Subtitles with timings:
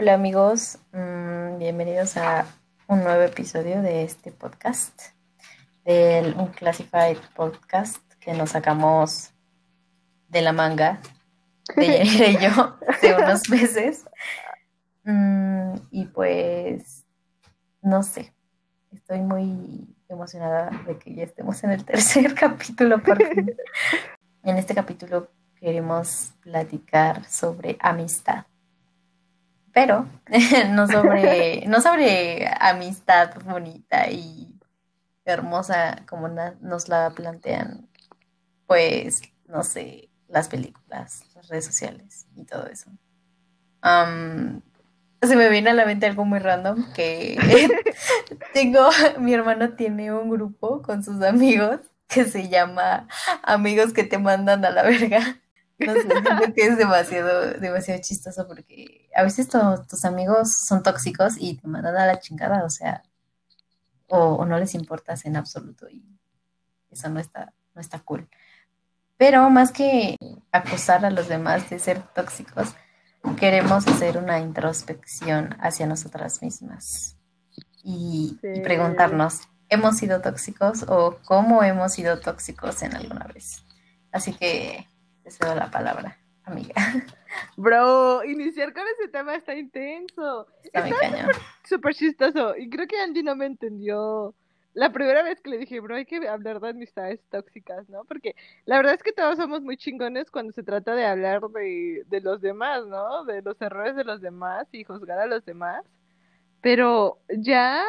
[0.00, 2.46] Hola amigos, mm, bienvenidos a
[2.86, 4.98] un nuevo episodio de este podcast,
[5.84, 9.34] del Unclassified Podcast que nos sacamos
[10.28, 11.02] de la manga,
[11.76, 14.06] de y yo, de unos meses.
[15.04, 17.04] Mm, y pues,
[17.82, 18.32] no sé,
[18.92, 23.54] estoy muy emocionada de que ya estemos en el tercer capítulo por fin.
[24.44, 28.46] En este capítulo queremos platicar sobre amistad
[29.72, 30.08] pero
[30.70, 34.54] no sobre, no sobre amistad bonita y
[35.24, 37.88] hermosa como nos la plantean,
[38.66, 42.90] pues, no sé, las películas, las redes sociales y todo eso.
[45.22, 47.38] se me viene a la mente algo muy random que
[48.54, 53.06] tengo, mi hermano tiene un grupo con sus amigos que se llama
[53.42, 55.40] Amigos que te mandan a la verga.
[55.80, 61.34] No sé, siento que es demasiado, demasiado chistoso porque a veces tus amigos son tóxicos
[61.38, 63.02] y te mandan a la chingada, o sea,
[64.08, 66.04] o, no les importas en absoluto y
[66.90, 68.28] eso no está, no está cool.
[69.16, 70.16] Pero más que
[70.52, 72.74] acusar a los demás de ser tóxicos,
[73.38, 77.16] queremos hacer una introspección hacia nosotras mismas
[77.82, 83.62] y, y preguntarnos, ¿hemos sido tóxicos o cómo hemos sido tóxicos en alguna vez?
[84.12, 84.89] Así que
[85.30, 86.74] te cedo la palabra, amiga.
[87.56, 90.46] Bro, iniciar con ese tema está intenso.
[90.64, 91.28] Está, está
[91.64, 92.56] súper chistoso.
[92.56, 94.34] Y creo que Andy no me entendió
[94.72, 98.04] la primera vez que le dije, bro, hay que hablar de amistades tóxicas, ¿no?
[98.04, 98.34] Porque
[98.66, 102.20] la verdad es que todos somos muy chingones cuando se trata de hablar de, de
[102.20, 103.24] los demás, ¿no?
[103.24, 105.84] De los errores de los demás y juzgar a los demás.
[106.60, 107.84] Pero ya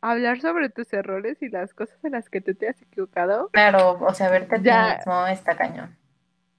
[0.00, 3.48] hablar sobre tus errores y las cosas en las que tú te has equivocado.
[3.52, 5.99] Claro, o sea, verte a ya, mismo está cañón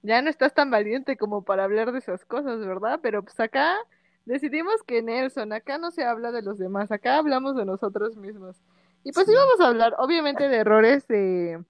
[0.02, 3.00] ya no estás tan valiente como para hablar de esas cosas, ¿verdad?
[3.02, 3.76] Pero pues acá
[4.24, 8.60] decidimos que Nelson, acá no se habla de los demás, acá hablamos de nosotros mismos.
[9.04, 11.62] Y pues íbamos a hablar, obviamente, de errores de,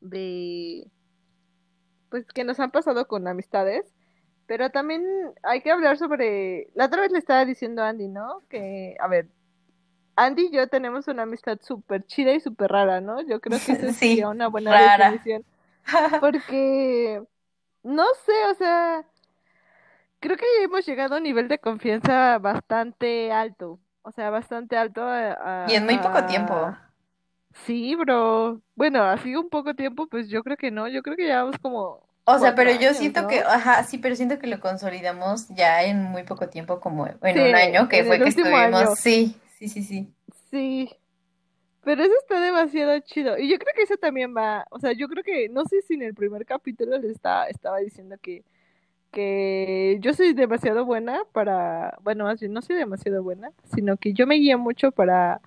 [0.00, 0.86] de,
[2.08, 3.92] pues que nos han pasado con amistades,
[4.46, 5.04] pero también
[5.42, 8.42] hay que hablar sobre, la otra vez le estaba diciendo a Andy, ¿no?
[8.48, 9.28] Que, a ver,
[10.14, 13.20] Andy y yo tenemos una amistad súper chida y súper rara, ¿no?
[13.22, 15.44] Yo creo que eso sería una buena definición.
[16.20, 17.22] Porque
[17.82, 19.04] no sé, o sea,
[20.20, 23.78] creo que ya hemos llegado a un nivel de confianza bastante alto.
[24.02, 25.02] O sea, bastante alto.
[25.68, 26.74] y en muy poco tiempo.
[27.64, 28.60] Sí, bro.
[28.74, 30.88] Bueno, así un poco tiempo, pues yo creo que no.
[30.88, 32.00] Yo creo que llevamos como.
[32.24, 36.02] O sea, pero yo siento que, ajá, sí, pero siento que lo consolidamos ya en
[36.02, 38.98] muy poco tiempo, como en un año, que fue que estuvimos.
[38.98, 40.12] Sí, sí, sí, sí.
[40.50, 40.90] Sí.
[41.84, 43.38] Pero eso está demasiado chido.
[43.38, 45.94] Y yo creo que eso también va, o sea, yo creo que, no sé si
[45.94, 48.44] en el primer capítulo le está, estaba diciendo que,
[49.12, 54.14] que yo soy demasiado buena para, bueno, más bien no soy demasiado buena, sino que
[54.14, 55.40] yo me guío mucho para,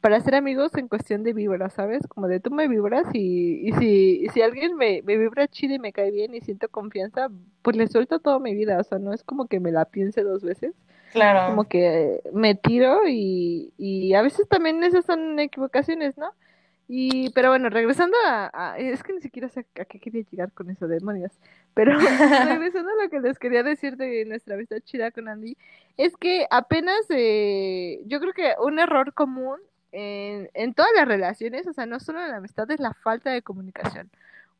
[0.00, 2.06] para hacer amigos en cuestión de vibra, ¿sabes?
[2.08, 5.74] Como de tú me vibras y, y si, y si alguien me, me vibra chido
[5.74, 7.28] y me cae bien y siento confianza,
[7.62, 10.22] pues le suelto toda mi vida, o sea, no es como que me la piense
[10.22, 10.74] dos veces.
[11.12, 11.50] Claro.
[11.50, 16.32] Como que me tiro y, y a veces también esas son equivocaciones, ¿no?
[16.92, 20.70] Y, pero bueno, regresando a, es que ni siquiera sé a qué quería llegar con
[20.70, 21.32] eso, demonios.
[21.72, 25.56] Pero regresando a lo que les quería decir de nuestra vista chida con Andy,
[25.96, 29.60] es que apenas, eh, yo creo que un error común
[29.92, 33.30] en, en todas las relaciones, o sea, no solo en la amistad, es la falta
[33.30, 34.10] de comunicación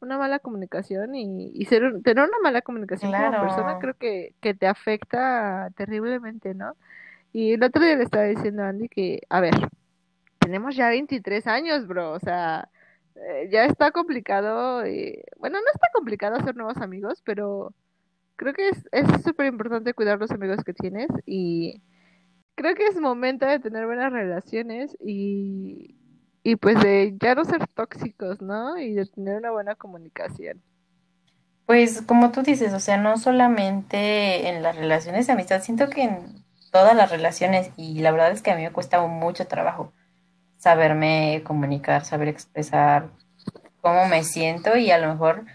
[0.00, 4.54] una mala comunicación y, y ser, tener una mala comunicación como persona creo que, que
[4.54, 6.76] te afecta terriblemente, ¿no?
[7.32, 9.54] Y el otro día le estaba diciendo a Andy que, a ver,
[10.38, 12.68] tenemos ya 23 años, bro, o sea,
[13.14, 17.74] eh, ya está complicado, eh, bueno, no está complicado hacer nuevos amigos, pero
[18.36, 21.82] creo que es súper importante cuidar los amigos que tienes y
[22.54, 25.96] creo que es momento de tener buenas relaciones y,
[26.42, 28.78] y pues de ya no ser tóxicos, ¿no?
[28.78, 30.62] Y de tener una buena comunicación.
[31.66, 36.02] Pues como tú dices, o sea, no solamente en las relaciones de amistad, siento que
[36.02, 39.92] en todas las relaciones, y la verdad es que a mí me cuesta mucho trabajo
[40.58, 43.10] saberme comunicar, saber expresar
[43.80, 45.46] cómo me siento y a lo mejor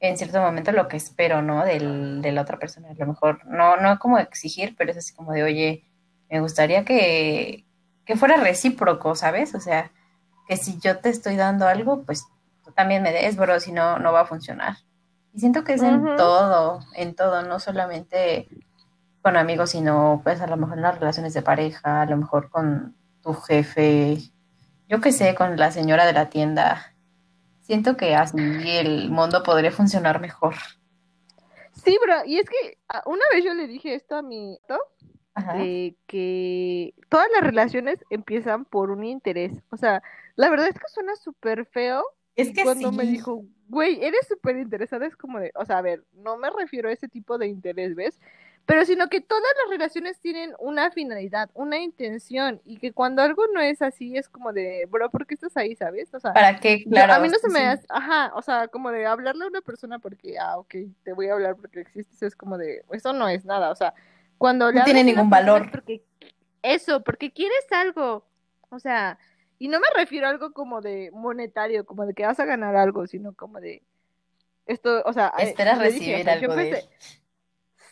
[0.00, 1.64] en cierto momento lo que espero, ¿no?
[1.64, 2.90] Del, de la otra persona.
[2.90, 5.84] A lo mejor no, no como exigir, pero es así como de, oye,
[6.30, 7.64] me gustaría que,
[8.04, 9.54] que fuera recíproco, ¿sabes?
[9.54, 9.92] O sea,
[10.46, 12.24] que si yo te estoy dando algo, pues
[12.64, 14.76] tú también me des, bro, si no, no va a funcionar.
[15.32, 18.48] Y siento que es en todo, en todo, no solamente
[19.22, 22.48] con amigos, sino pues a lo mejor en las relaciones de pareja, a lo mejor
[22.48, 24.18] con tu jefe,
[24.88, 26.94] yo qué sé, con la señora de la tienda.
[27.62, 30.54] Siento que así el mundo podría funcionar mejor.
[31.72, 34.58] Sí, bro, y es que ah, una vez yo le dije esto a mi...
[35.54, 39.52] de que todas las relaciones empiezan por un interés.
[39.70, 40.02] O sea,
[40.36, 42.04] la verdad es que suena súper feo.
[42.36, 45.82] Es que cuando me dijo, güey, eres súper interesada, es como de, o sea, a
[45.82, 48.20] ver, no me refiero a ese tipo de interés, ¿ves?
[48.66, 53.44] Pero sino que todas las relaciones tienen una finalidad, una intención, y que cuando algo
[53.54, 56.12] no es así, es como de, bro, ¿por qué estás ahí, sabes?
[56.12, 56.84] O sea, ¿para qué?
[56.84, 57.14] Claro.
[57.14, 60.00] a mí no se me hace, ajá, o sea, como de hablarle a una persona
[60.00, 60.74] porque, ah, ok,
[61.04, 63.94] te voy a hablar porque existes, es como de, eso no es nada, o sea,
[64.36, 65.70] cuando no tiene ningún valor.
[65.70, 66.04] Porque,
[66.62, 68.26] eso, porque quieres algo,
[68.68, 69.16] o sea,
[69.58, 72.76] y no me refiero a algo como de monetario, como de que vas a ganar
[72.76, 73.82] algo, sino como de
[74.66, 76.84] esto, o sea, eh, esperas recibir algo de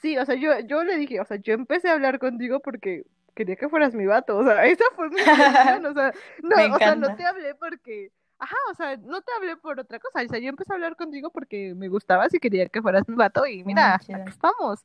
[0.03, 3.07] Sí, o sea, yo, yo le dije, o sea, yo empecé a hablar contigo porque
[3.35, 6.13] quería que fueras mi vato, o sea, esa fue mi intención, o sea,
[6.43, 9.99] no, o sea, no te hablé porque, ajá, o sea, no te hablé por otra
[9.99, 13.09] cosa, o sea, yo empecé a hablar contigo porque me gustabas y quería que fueras
[13.09, 14.85] mi vato y mira, aquí estamos.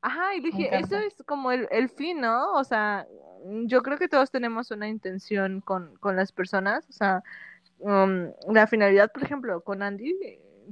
[0.00, 2.52] Ajá, y dije, eso es como el, el fin, ¿no?
[2.52, 3.06] O sea,
[3.64, 7.22] yo creo que todos tenemos una intención con, con las personas, o sea,
[7.78, 10.14] um, la finalidad, por ejemplo, con Andy,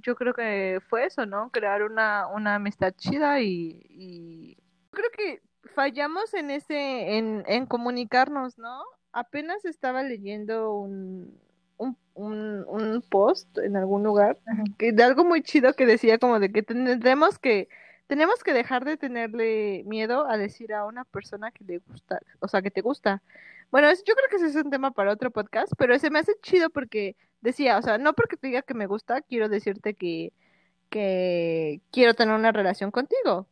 [0.02, 1.50] yo creo que fue eso, ¿no?
[1.50, 4.58] Crear una, una amistad chida y, y
[4.90, 5.42] creo que
[5.74, 8.82] fallamos en ese, en, en comunicarnos, ¿no?
[9.12, 11.38] Apenas estaba leyendo un,
[11.78, 14.38] un, un, post en algún lugar
[14.78, 17.68] que de algo muy chido que decía como de que tendremos que
[18.06, 22.48] tenemos que dejar de tenerle miedo a decir a una persona que le gusta, o
[22.48, 23.22] sea, que te gusta.
[23.70, 26.32] Bueno, yo creo que ese es un tema para otro podcast, pero ese me hace
[26.42, 30.32] chido porque decía, o sea, no porque te diga que me gusta, quiero decirte que,
[30.90, 33.48] que quiero tener una relación contigo,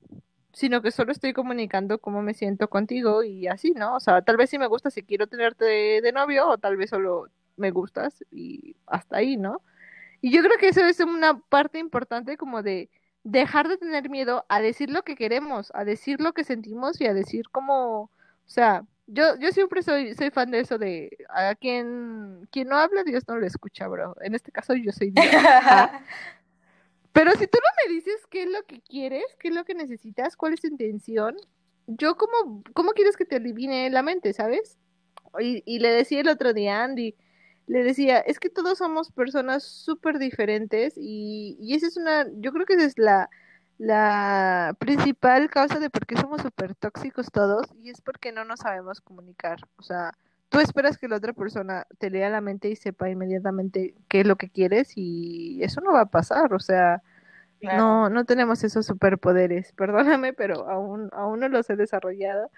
[0.55, 3.97] sino que solo estoy comunicando cómo me siento contigo y así, ¿no?
[3.97, 6.91] O sea, tal vez sí me gusta si quiero tenerte de, novio o tal vez
[6.91, 9.63] solo me gustas y hasta ahí, ¿no?
[10.21, 12.89] Y yo creo que eso es una parte importante como de
[13.25, 17.07] dejar de tener miedo a decir lo que queremos, a decir lo que sentimos y
[17.07, 18.11] a decir cómo, o
[18.47, 23.03] sea, yo, yo siempre soy, soy fan de eso de a quien, quien no habla,
[23.03, 24.15] Dios no lo escucha, bro.
[24.21, 25.27] En este caso yo soy Dios.
[27.13, 29.75] Pero si tú no me dices qué es lo que quieres, qué es lo que
[29.75, 31.37] necesitas, cuál es tu intención,
[31.87, 34.79] yo como, ¿cómo quieres que te adivine la mente, sabes?
[35.39, 37.15] Y, y le decía el otro día a Andy,
[37.67, 42.53] le decía, es que todos somos personas súper diferentes y, y esa es una, yo
[42.53, 43.31] creo que esa es la,
[43.79, 48.61] la principal causa de por qué somos súper tóxicos todos y es porque no nos
[48.61, 49.59] sabemos comunicar.
[49.77, 50.13] O sea,
[50.49, 54.27] tú esperas que la otra persona te lea la mente y sepa inmediatamente qué es
[54.27, 56.55] lo que quieres y eso no va a pasar.
[56.55, 57.03] O sea,
[57.61, 59.73] no, no tenemos esos superpoderes.
[59.77, 62.51] Perdóname, pero aún, aún no los he desarrollado.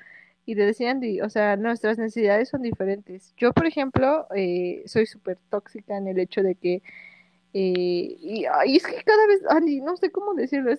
[0.47, 3.35] Y te decían, o sea, nuestras necesidades son diferentes.
[3.37, 6.83] Yo, por ejemplo, eh, soy súper tóxica en el hecho de que
[7.53, 10.73] eh, y, es que cada vez, Andy, no sé cómo decirlo,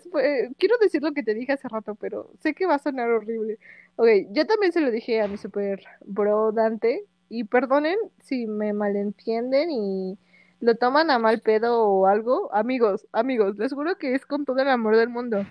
[0.60, 3.58] quiero decir lo que te dije hace rato, pero sé que va a sonar horrible.
[3.96, 8.74] Ok, yo también se lo dije a mi super bro Dante, y perdonen si me
[8.74, 10.18] malentienden y
[10.60, 12.54] lo toman a mal pedo o algo.
[12.54, 15.46] Amigos, amigos, les juro que es con todo el amor del mundo.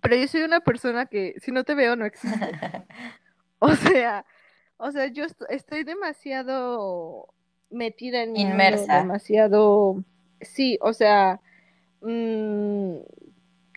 [0.00, 2.38] Pero yo soy una persona que si no te veo no existe.
[3.58, 4.24] o sea,
[4.76, 7.28] o sea, yo estoy demasiado
[7.70, 8.98] metida en Inmersa.
[8.98, 10.04] demasiado
[10.40, 11.40] sí, o sea,
[12.00, 12.96] mm,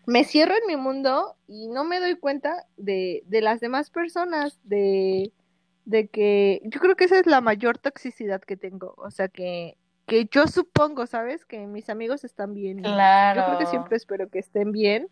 [0.06, 4.60] me cierro en mi mundo y no me doy cuenta de, de las demás personas,
[4.64, 5.32] de,
[5.86, 9.78] de que yo creo que esa es la mayor toxicidad que tengo, o sea, que,
[10.08, 11.46] que yo supongo, ¿sabes?
[11.46, 12.82] Que mis amigos están bien.
[12.82, 13.42] Claro.
[13.42, 15.08] Yo creo que siempre espero que estén bien.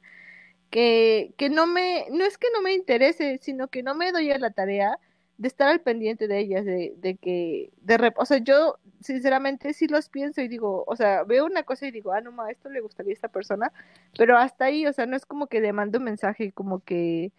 [0.70, 4.32] Que, que no me, no es que no me interese, sino que no me doy
[4.32, 5.00] a la tarea
[5.38, 9.88] de estar al pendiente de ellas, de, de que, de o sea, yo sinceramente sí
[9.88, 12.70] los pienso y digo, o sea, veo una cosa y digo, ah, no, ma, esto
[12.70, 13.72] le gustaría a esta persona,
[14.18, 17.32] pero hasta ahí, o sea, no es como que le mando un mensaje como que,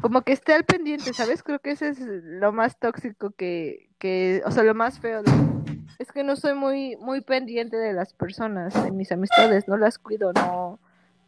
[0.00, 1.42] como que esté al pendiente, ¿sabes?
[1.42, 5.22] Creo que ese es lo más tóxico que, que o sea, lo más feo.
[5.98, 9.98] es que no soy muy, muy pendiente de las personas, de mis amistades, no las
[9.98, 10.78] cuido, no,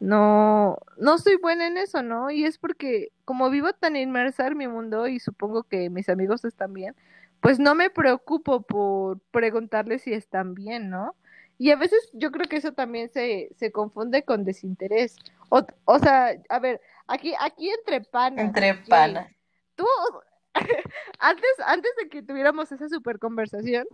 [0.00, 2.30] no, no soy buena en eso, ¿no?
[2.30, 6.44] Y es porque como vivo tan inmersa en mi mundo y supongo que mis amigos
[6.44, 6.94] están bien,
[7.40, 11.14] pues no me preocupo por preguntarles si están bien, ¿no?
[11.58, 15.16] Y a veces yo creo que eso también se, se confunde con desinterés.
[15.48, 18.44] O, o sea, a ver, aquí, aquí entre panas.
[18.44, 19.30] Entre panas.
[19.74, 19.86] Tú,
[21.18, 23.86] antes, antes de que tuviéramos esa super conversación,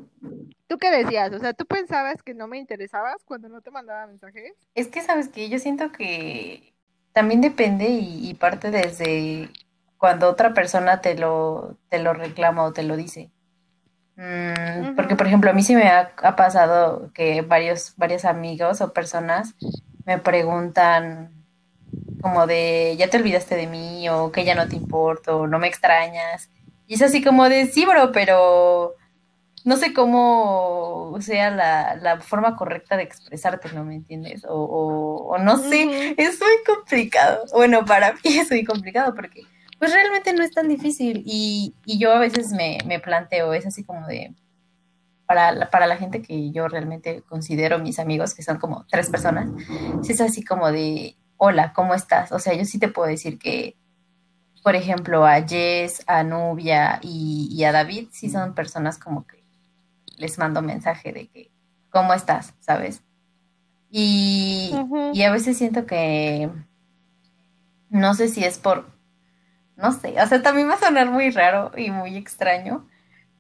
[0.69, 1.33] ¿tú qué decías?
[1.33, 4.53] O sea, ¿tú pensabas que no me interesabas cuando no te mandaba mensajes?
[4.75, 6.75] Es que, ¿sabes que Yo siento que
[7.13, 9.51] también depende y, parte desde
[9.99, 13.31] cuando otra persona te lo, te lo reclama o te lo dice.
[14.17, 18.81] Mm, porque, por ejemplo, a mí sí me ha, ha, pasado que varios, varios amigos
[18.81, 19.55] o personas
[20.05, 21.42] me preguntan
[22.23, 25.69] como de ya te olvidaste de mí o que ya no te importo, no me
[25.69, 26.49] extrañas.
[26.87, 28.95] Y es así como de sí, bro, pero
[29.65, 34.45] no sé cómo sea la, la forma correcta de expresarte, ¿no me entiendes?
[34.45, 37.45] O, o, o no sé, es muy complicado.
[37.53, 39.43] Bueno, para mí es muy complicado porque
[39.79, 43.67] pues realmente no es tan difícil y, y yo a veces me, me planteo, es
[43.67, 44.33] así como de,
[45.27, 49.11] para la, para la gente que yo realmente considero mis amigos, que son como tres
[49.11, 49.49] personas,
[50.09, 52.31] es así como de, hola, ¿cómo estás?
[52.31, 53.77] O sea, yo sí te puedo decir que,
[54.63, 59.43] por ejemplo, a Jess, a Nubia y, y a David, sí son personas como que
[60.19, 61.51] les mando mensaje de que,
[61.91, 62.55] ¿cómo estás?
[62.61, 63.03] ¿Sabes?
[63.91, 66.49] Y, a veces siento que,
[67.91, 68.87] no sé si es por,
[69.75, 72.87] no sé, o sea, también va a sonar muy raro y muy extraño.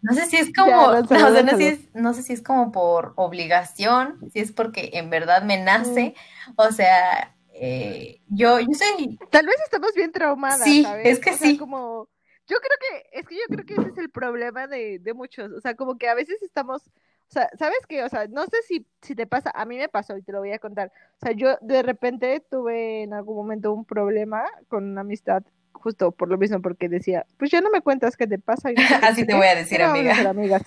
[0.02, 2.72] No sé si es como, no, sé, no, si es, no sé si es como
[2.72, 5.64] por obligación, si es porque en verdad me Mm.
[5.64, 6.14] nace,
[6.56, 7.32] o sea,
[7.64, 11.06] eh, yo, yo soy, Tal vez estamos bien traumadas, sí, ¿sabes?
[11.06, 12.08] es que O sea, sí, como,
[12.46, 15.52] yo creo que, es que yo creo que ese es el problema de, de muchos,
[15.52, 18.02] o sea, como que a veces estamos, o sea, ¿sabes qué?
[18.04, 20.40] O sea, no sé si, si te pasa, a mí me pasó y te lo
[20.40, 24.84] voy a contar, o sea, yo de repente tuve en algún momento un problema con
[24.84, 25.42] una amistad,
[25.72, 28.74] justo por lo mismo, porque decía, pues ya no me cuentas qué te pasa y
[28.74, 30.14] no así te voy a decir, a amiga.
[30.16, 30.62] ser amigas.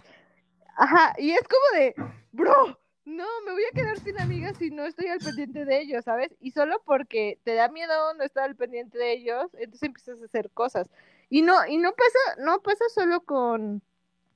[0.78, 1.96] Ajá, y es como de,
[2.32, 6.04] bro, no, me voy a quedar sin amigas si no estoy al pendiente de ellos,
[6.04, 6.36] ¿sabes?
[6.42, 10.26] Y solo porque te da miedo no estar al pendiente de ellos, entonces empiezas a
[10.26, 10.90] hacer cosas.
[11.30, 13.84] Y no, y no pasa, no pasa solo con,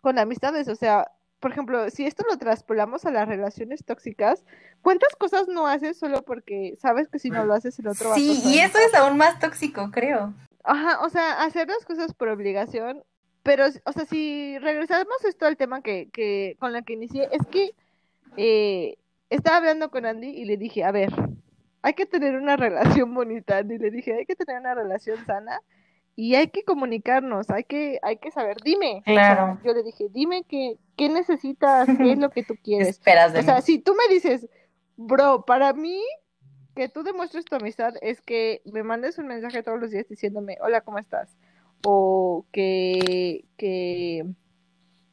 [0.02, 4.44] con amistades, o sea, por ejemplo, si esto lo traspolamos a las relaciones tóxicas,
[4.82, 8.16] ¿cuántas cosas no haces solo porque sabes que si no lo haces el otro va
[8.16, 10.34] a Sí, y eso es aún más tóxico, creo.
[10.64, 13.04] Ajá, o sea, hacer las cosas por obligación,
[13.42, 17.48] pero, o sea, si regresamos esto al tema que, que con la que inicié, es
[17.48, 17.74] que
[18.38, 18.98] eh,
[19.30, 21.12] estaba hablando con Andy y le dije, a ver,
[21.82, 25.62] hay que tener una relación bonita, Andy, le dije, hay que tener una relación sana
[26.16, 29.60] y hay que comunicarnos, hay que, hay que saber, dime, o sea, Claro.
[29.64, 32.90] yo le dije, dime qué, qué necesitas, qué es lo que tú ¿Qué quieres.
[32.90, 33.62] esperas de O sea, mí?
[33.62, 34.48] si tú me dices,
[34.98, 36.02] bro, para mí
[36.76, 40.58] que tú demuestres tu amistad es que me mandes un mensaje todos los días diciéndome,
[40.62, 41.38] hola, ¿cómo estás?
[41.86, 44.26] O que, que,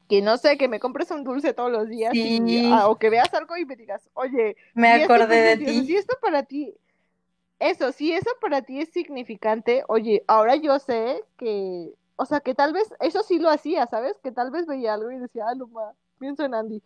[0.09, 2.99] que no sé, que me compres un dulce todos los días y, Sí, ah, o
[2.99, 5.97] que veas algo y me digas, oye, me esto acordé de sea, si ti.
[5.97, 6.75] esto para ti,
[7.59, 12.55] eso, si eso para ti es significante, oye, ahora yo sé que, o sea, que
[12.55, 14.19] tal vez, eso sí lo hacía, ¿sabes?
[14.23, 16.83] Que tal vez veía algo y decía, ah, no, ma, pienso en Andy.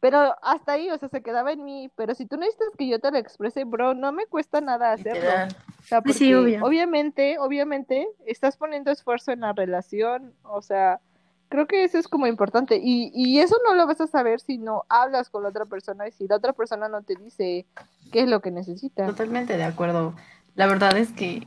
[0.00, 1.90] Pero hasta ahí, o sea, se quedaba en mí.
[1.96, 5.30] Pero si tú necesitas que yo te lo exprese, bro, no me cuesta nada hacerlo.
[5.78, 6.64] O sea, Sí, sí, porque obvio.
[6.66, 10.34] obviamente, obviamente, estás poniendo esfuerzo en la relación.
[10.42, 11.00] O sea,
[11.48, 12.80] creo que eso es como importante.
[12.82, 16.08] Y, y eso no lo vas a saber si no hablas con la otra persona
[16.08, 17.66] y si la otra persona no te dice
[18.12, 19.06] qué es lo que necesita.
[19.06, 20.14] Totalmente de acuerdo.
[20.54, 21.46] La verdad es que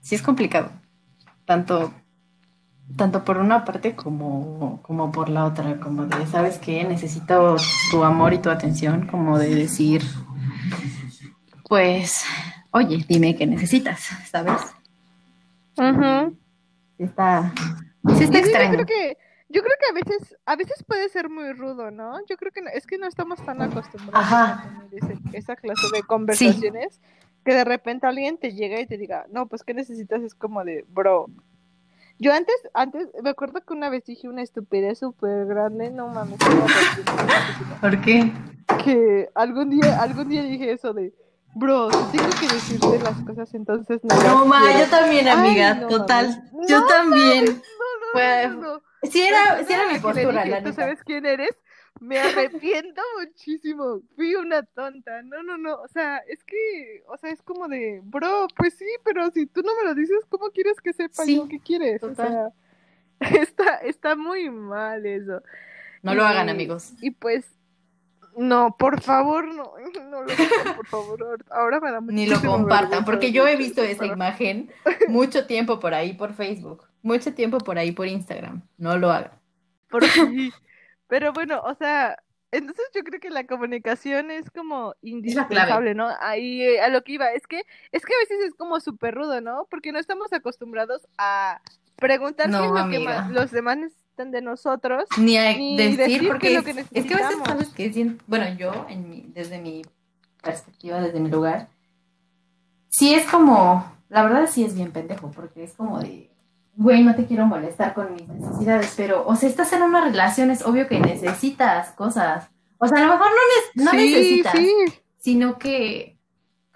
[0.00, 0.70] sí es complicado.
[1.44, 1.92] Tanto,
[2.96, 5.78] tanto por una parte como, como por la otra.
[5.80, 6.84] Como de, ¿sabes qué?
[6.84, 7.56] Necesito
[7.90, 9.06] tu amor y tu atención.
[9.06, 10.02] Como de decir,
[11.68, 12.24] pues,
[12.70, 14.60] oye, dime qué necesitas, ¿sabes?
[16.98, 17.52] Está,
[18.14, 18.72] sí está eso yo extraño.
[18.72, 22.18] creo que, yo creo que a veces, a veces puede ser muy rudo, ¿no?
[22.26, 24.60] Yo creo que no- es que no estamos tan acostumbrados Ajá.
[24.60, 27.00] a tener ese- esa clase de conversaciones
[27.44, 30.20] que de repente alguien te llega y te diga, no, pues ¿qué necesitas?
[30.22, 31.26] Es como de, bro.
[32.18, 36.38] Yo antes, antes, me acuerdo que una vez dije una estupidez súper grande, no mames.
[37.80, 38.32] ¿Por qué?
[38.84, 41.12] que algún día, algún día dije eso de,
[41.54, 44.78] bro, tengo que decirte las cosas, entonces no No, ma, quiero".
[44.80, 46.42] yo también, Ay, amiga, no total.
[46.68, 47.62] Yo No también.
[48.60, 48.82] No.
[49.02, 51.50] Sí era, sí era mi postura, dije, la ¿Tú sabes quién eres?
[52.00, 54.00] Me arrepiento muchísimo.
[54.16, 55.22] Fui una tonta.
[55.22, 55.76] No, no, no.
[55.76, 59.62] O sea, es que, o sea, es como de, bro, pues sí, pero si tú
[59.62, 62.00] no me lo dices, ¿cómo quieres que sepa Sí, yo qué quieres?
[62.00, 62.26] total.
[63.20, 65.42] O sea, está, está muy mal eso.
[66.02, 66.92] No lo hagan, amigos.
[67.00, 67.46] Y pues,
[68.36, 69.72] no, por favor, no,
[70.10, 71.44] no lo hagan, por favor.
[71.50, 74.70] Ahora- me da Ni lo compartan, porque yo he visto esa imagen
[75.08, 78.62] mucho tiempo por ahí por Facebook, mucho tiempo por ahí por Instagram.
[78.78, 79.32] No lo hagan.
[79.88, 80.52] Por sí.
[81.08, 82.18] Pero bueno, o sea,
[82.50, 86.08] entonces yo creo que la comunicación es como indispensable, ¿no?
[86.20, 89.14] Ahí eh, a lo que iba, es que es que a veces es como súper
[89.14, 89.66] rudo, ¿no?
[89.70, 91.60] Porque no estamos acostumbrados a
[91.96, 92.98] preguntar No, qué es lo amiga.
[92.98, 95.04] que ma- los demás necesitan de nosotros.
[95.18, 97.48] Ni a Ni decir, decir qué porque es lo que es que a veces necesitamos.
[97.48, 99.82] sabes que bueno, yo en mi, desde mi
[100.42, 101.68] perspectiva, desde mi lugar,
[102.88, 106.30] sí es como, la verdad sí es bien pendejo, porque es como de,
[106.76, 110.50] güey, no te quiero molestar con mis necesidades, pero, o sea, estás en una relación,
[110.50, 112.48] es obvio que necesitas cosas.
[112.78, 114.74] O sea, a lo mejor no, ne- no sí, necesitas, sí.
[115.18, 116.16] sino que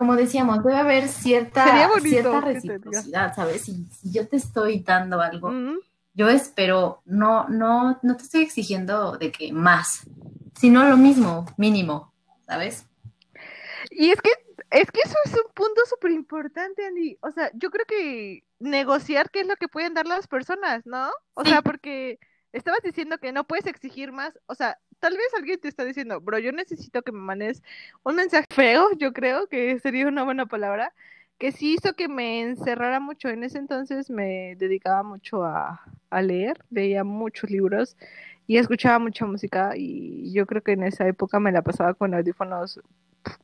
[0.00, 3.60] como decíamos, debe haber cierta, cierta reciprocidad, ¿sabes?
[3.60, 5.52] Si, si, yo te estoy dando algo,
[6.14, 10.08] yo espero, no, no, no te estoy exigiendo de que más,
[10.58, 12.14] sino lo mismo, mínimo,
[12.46, 12.86] ¿sabes?
[13.90, 14.30] Y es que,
[14.70, 17.18] es que eso es un punto súper importante, Andy.
[17.20, 21.10] O sea, yo creo que negociar qué es lo que pueden dar las personas, ¿no?
[21.34, 22.18] O sea, porque
[22.52, 26.20] estabas diciendo que no puedes exigir más, o sea, tal vez alguien te está diciendo,
[26.20, 27.62] bro, yo necesito que me mandes
[28.04, 30.92] un mensaje feo, yo creo que sería una buena palabra,
[31.38, 33.28] que sí hizo que me encerrara mucho.
[33.30, 37.96] En ese entonces me dedicaba mucho a, a leer, leía muchos libros
[38.46, 42.14] y escuchaba mucha música y yo creo que en esa época me la pasaba con
[42.14, 42.80] audífonos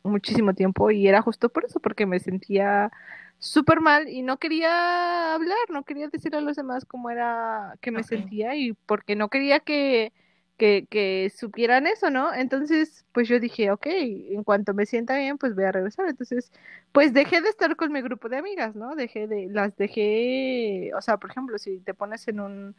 [0.02, 2.90] muchísimo tiempo y era justo por eso, porque me sentía
[3.38, 7.90] súper mal y no quería hablar, no quería decir a los demás cómo era que
[7.90, 10.12] me sentía y porque no quería que,
[10.56, 12.32] que, que, supieran eso, ¿no?
[12.34, 16.08] Entonces, pues yo dije, ok, en cuanto me sienta bien, pues voy a regresar.
[16.08, 16.50] Entonces,
[16.92, 18.94] pues dejé de estar con mi grupo de amigas, ¿no?
[18.96, 22.76] Dejé de, las dejé, o sea, por ejemplo, si te pones en un,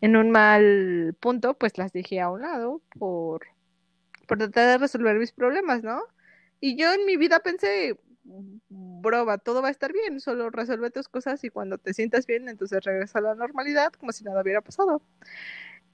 [0.00, 3.46] en un mal punto, pues las dejé a un lado por,
[4.26, 6.00] por tratar de resolver mis problemas, ¿no?
[6.60, 7.96] Y yo en mi vida pensé,
[8.68, 12.48] broma, todo va a estar bien, solo resuelve tus cosas y cuando te sientas bien,
[12.48, 15.02] entonces regresa a la normalidad como si nada hubiera pasado.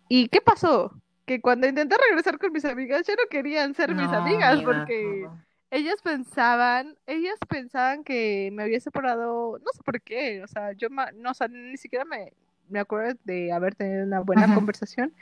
[0.08, 0.92] ¿Y qué pasó?
[1.24, 5.28] Que cuando intenté regresar con mis amigas, ya no querían ser mis amigas porque
[5.70, 10.88] ellas pensaban, ellas pensaban que me había separado, no sé por qué, o sea, yo
[10.88, 12.32] no, o ni siquiera me,
[12.68, 15.12] me acuerdo de haber tenido una buena conversación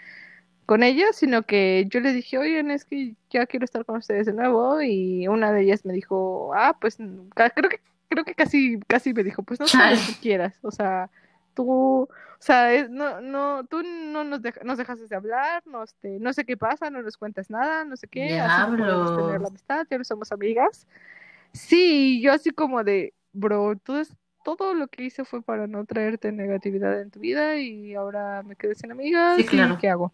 [0.66, 4.26] con ellas, sino que yo le dije, oigan, es que ya quiero estar con ustedes
[4.26, 8.78] de nuevo, y una de ellas me dijo, ah, pues creo que, creo que casi,
[8.86, 11.10] casi me dijo, pues no sé lo que quieras, o sea,
[11.54, 16.32] tú, o sea, no, no, tú no nos, nos dejas de hablar, no, este, no
[16.32, 19.48] sé qué pasa, no nos cuentas nada, no sé qué, así no podemos tener la
[19.48, 20.86] amistad, ya no somos amigas.
[21.52, 24.02] Sí, yo así como de, bro, todo,
[24.44, 28.56] todo lo que hice fue para no traerte negatividad en tu vida y ahora me
[28.56, 29.78] quedé sin amigas, sí, claro.
[29.80, 30.12] ¿qué hago?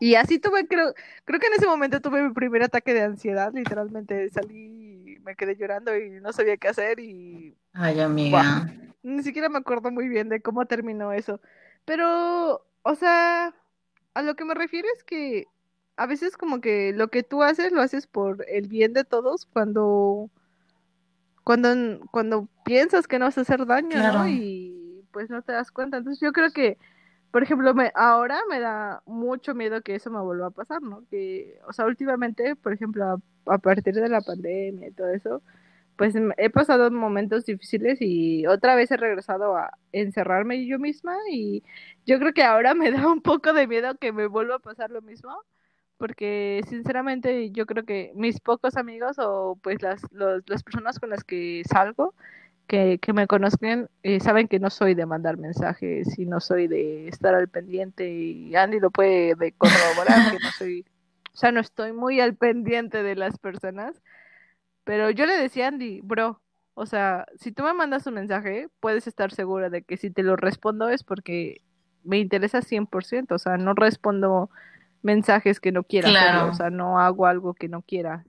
[0.00, 3.52] Y así tuve, creo, creo que en ese momento tuve mi primer ataque de ansiedad,
[3.54, 7.56] literalmente salí y me quedé llorando y no sabía qué hacer y...
[7.72, 8.72] Ay, amiga.
[9.02, 11.40] ni siquiera me acuerdo muy bien de cómo terminó eso.
[11.84, 13.54] Pero, o sea,
[14.14, 15.46] a lo que me refiero es que
[15.96, 19.46] a veces como que lo que tú haces lo haces por el bien de todos
[19.46, 20.30] cuando
[21.42, 24.28] cuando cuando piensas que no vas a hacer daño, ¿no?
[24.28, 25.96] Y pues no te das cuenta.
[25.96, 26.76] Entonces yo creo que
[27.30, 31.04] por ejemplo, me, ahora me da mucho miedo que eso me vuelva a pasar, ¿no?
[31.10, 35.42] Que, o sea, últimamente, por ejemplo, a, partir de la pandemia y todo eso,
[35.96, 41.62] pues he pasado momentos difíciles y otra vez he regresado a encerrarme yo misma y
[42.06, 44.90] yo creo que ahora me da un poco de miedo que me vuelva a pasar
[44.90, 45.32] lo mismo,
[45.98, 51.24] porque sinceramente yo creo que mis pocos amigos o pues las, las personas con las
[51.24, 52.14] que salgo,
[52.66, 57.08] que, me conozcan eh, saben que no soy de mandar mensajes y no soy de
[57.08, 60.84] estar al pendiente y Andy lo puede de corroborar que no soy,
[61.32, 64.02] o sea, no estoy muy al pendiente de las personas,
[64.84, 66.40] pero yo le decía a Andy, bro,
[66.74, 70.22] o sea, si tú me mandas un mensaje, puedes estar segura de que si te
[70.22, 71.62] lo respondo es porque
[72.04, 74.50] me interesa 100%, o sea, no respondo
[75.02, 78.24] mensajes que no quiera, o sea, no hago algo que no quiera,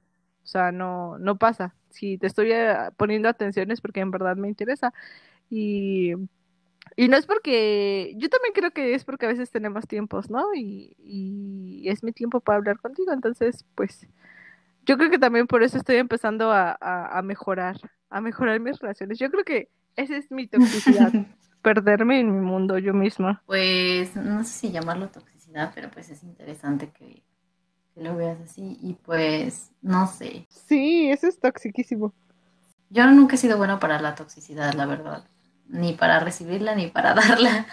[0.48, 4.38] o sea, no, no pasa si te estoy eh, poniendo atención es porque en verdad
[4.38, 4.94] me interesa.
[5.50, 6.14] Y,
[6.96, 10.54] y no es porque, yo también creo que es porque a veces tenemos tiempos, ¿no?
[10.56, 14.08] Y, y es mi tiempo para hablar contigo, entonces, pues,
[14.86, 17.76] yo creo que también por eso estoy empezando a, a, mejorar,
[18.10, 19.20] a mejorar mis relaciones.
[19.20, 21.12] Yo creo que esa es mi toxicidad,
[21.62, 23.44] perderme en mi mundo yo misma.
[23.48, 27.27] Pues, no sé si llamarlo toxicidad, pero pues es interesante que
[28.02, 30.48] lo veas así y pues no sé.
[30.50, 32.14] Sí, eso es toxiquísimo.
[32.90, 35.24] Yo nunca he sido bueno para la toxicidad, la verdad.
[35.68, 37.66] Ni para recibirla ni para darla.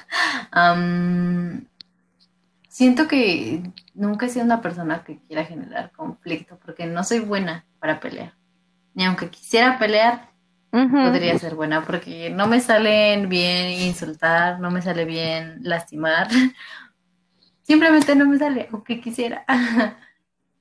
[2.68, 3.62] siento que
[3.94, 8.34] nunca he sido una persona que quiera generar conflicto porque no soy buena para pelear.
[8.94, 10.30] Ni aunque quisiera pelear,
[10.70, 16.28] podría ser buena porque no me salen bien insultar, no me sale bien lastimar.
[17.62, 19.44] Simplemente no me sale, aunque quisiera.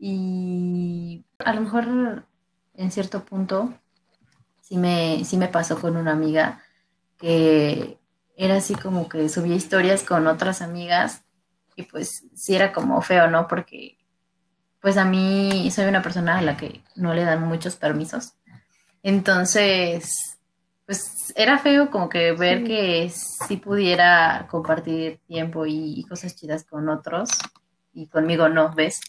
[0.06, 2.26] Y a lo mejor
[2.74, 3.74] en cierto punto
[4.60, 6.62] sí me, sí me pasó con una amiga
[7.18, 7.98] que
[8.36, 11.24] era así como que subía historias con otras amigas
[11.78, 13.48] y pues sí era como feo, ¿no?
[13.48, 13.98] Porque
[14.82, 18.34] pues a mí soy una persona a la que no le dan muchos permisos.
[19.04, 20.38] Entonces,
[20.86, 26.66] pues era feo como que ver que sí pudiera compartir tiempo y, y, cosas chidas
[26.66, 27.30] con otros
[27.94, 29.00] y conmigo no, ¿ves?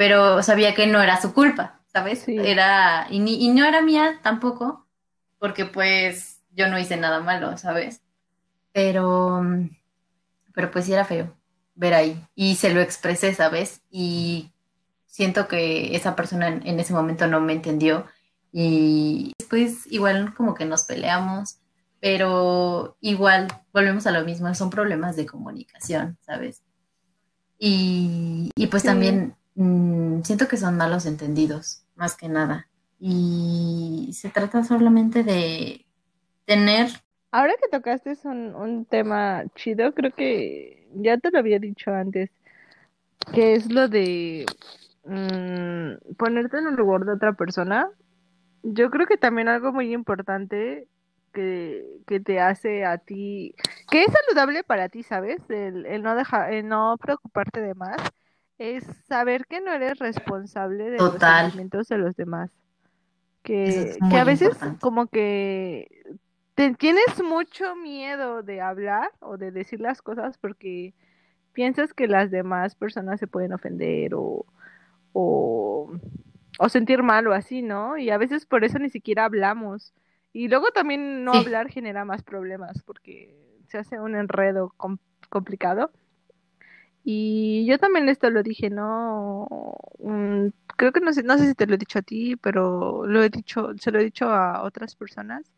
[0.00, 2.26] Pero sabía que no era su culpa, ¿sabes?
[2.26, 4.88] Era, y, y no era mía tampoco,
[5.38, 8.00] porque pues yo no hice nada malo, ¿sabes?
[8.72, 9.42] Pero,
[10.54, 11.36] pero pues sí era feo
[11.74, 12.26] ver ahí.
[12.34, 13.82] Y se lo expresé, ¿sabes?
[13.90, 14.54] Y
[15.04, 18.06] siento que esa persona en, en ese momento no me entendió.
[18.52, 21.58] Y después igual como que nos peleamos,
[22.00, 26.62] pero igual volvemos a lo mismo, son problemas de comunicación, ¿sabes?
[27.58, 28.88] Y, y pues Sí.
[28.88, 32.68] también mm, siento que son malos entendidos, más que nada.
[33.00, 35.86] Y se trata solamente de
[36.46, 36.90] tener,
[37.32, 41.92] Ahora que tocaste es un, un tema chido, creo que ya te lo había dicho
[41.92, 42.30] antes,
[43.34, 44.46] que es lo de
[45.04, 47.90] mm, ponerte en el lugar de otra persona.
[48.62, 50.88] Yo creo que también algo muy importante
[51.32, 53.54] que, que te hace a ti,
[53.90, 55.40] que es saludable para ti, ¿sabes?
[55.50, 57.98] El, el no dejar, el no preocuparte de más,
[58.60, 62.52] es saber que no eres responsable de los total, sentimientos de los demás.
[63.64, 64.80] es Que, que a veces importante.
[64.80, 65.88] como que
[66.54, 70.94] te tienes mucho miedo de hablar o de decir las cosas porque
[71.54, 74.46] piensas que las demás personas se pueden ofender o,
[75.12, 75.92] o,
[76.58, 77.96] o sentir mal o así, ¿no?
[77.98, 79.94] Y a veces por eso ni siquiera hablamos.
[80.32, 83.36] Y luego también no Sí, hablar genera más problemas porque
[83.68, 84.98] se hace un enredo com-
[85.30, 85.92] complicado.
[87.04, 89.46] Y yo también esto lo dije, ¿no?
[89.98, 93.06] Mm, creo que no sé, no sé si te lo he dicho a ti, pero
[93.06, 95.50] lo he dicho, se lo he dicho a otras personas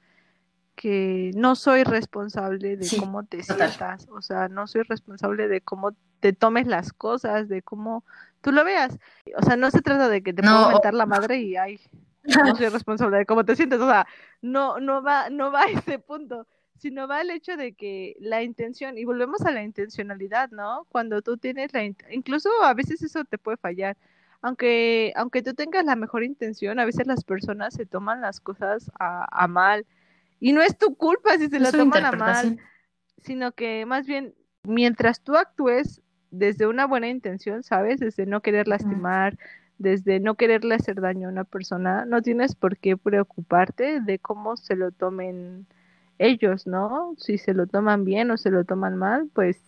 [0.77, 3.77] que no soy responsable de sí, cómo te total.
[3.83, 8.05] sientas, o sea, no soy responsable de cómo te tomes las cosas, de cómo
[8.41, 8.99] tú lo veas.
[9.37, 11.81] O sea, no se trata de que te puedo No, mentar la madre y ay,
[12.25, 14.07] no soy responsable de cómo te sientes, o sea,
[14.43, 16.47] no, no va, no va a ese punto,
[16.83, 20.85] sino va el hecho de que la intención, y volvemos a la intencionalidad, ¿no?
[20.89, 23.97] Cuando tú tienes la, incluso a veces eso te puede fallar.
[24.41, 28.91] Aunque, aunque tú tengas la mejor intención, a veces las personas se toman las cosas
[28.99, 29.87] a, a mal.
[30.41, 32.59] Y no es tu culpa si se la toman a mal,
[33.23, 38.01] sino que más bien, mientras tú actúes desde una buena intención, ¿sabes?
[38.01, 39.39] Desde no querer lastimar,
[39.79, 44.57] desde no quererle hacer daño a una persona, no tienes por qué preocuparte de cómo
[44.57, 45.69] se lo tomen
[46.19, 47.15] ellos, ¿no?
[47.19, 49.61] Si se lo toman bien o se lo toman mal, pues,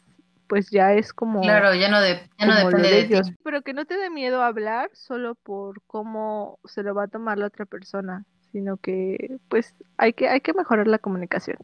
[0.47, 3.15] pues ya es como, Claro, ya no, de, ya no depende de de ti.
[3.15, 3.33] ellos.
[3.43, 7.39] Pero que no te dé miedo hablar solo por cómo se lo va a tomar
[7.39, 11.57] la otra persona, sino que pues hay que, hay que mejorar la comunicación.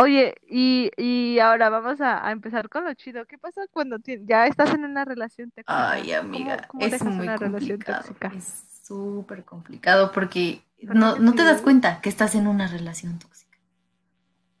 [0.00, 3.26] Oye, y, y ahora vamos a, a empezar con lo chido.
[3.26, 5.90] ¿Qué pasa cuando ya estás en una relación tóxica?
[5.90, 8.32] Ay, ¿Cómo, amiga, cómo es muy una relación complicado, tóxica?
[8.36, 13.18] es súper complicado porque ¿Verdad no, no te das cuenta que estás en una relación
[13.18, 13.47] tóxica.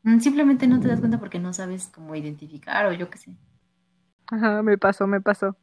[0.08, 3.30] Mm, Simplemente no te das cuenta porque no sabes cómo identificar o yo qué sé.
[4.26, 5.56] Ajá, me pasó, me pasó.